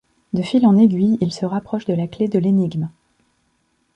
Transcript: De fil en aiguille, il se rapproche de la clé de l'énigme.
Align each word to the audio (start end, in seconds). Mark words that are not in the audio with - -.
De 0.33 0.41
fil 0.41 0.65
en 0.65 0.79
aiguille, 0.79 1.19
il 1.21 1.31
se 1.31 1.45
rapproche 1.45 1.85
de 1.85 1.93
la 1.93 2.07
clé 2.07 2.27
de 2.27 2.39
l'énigme. 2.39 2.89